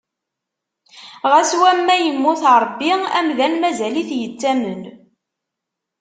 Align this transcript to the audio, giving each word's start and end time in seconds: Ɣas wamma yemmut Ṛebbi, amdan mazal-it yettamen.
Ɣas 1.31 1.51
wamma 1.61 1.95
yemmut 1.99 2.41
Ṛebbi, 2.63 2.91
amdan 3.19 3.53
mazal-it 3.57 4.09
yettamen. 4.21 4.81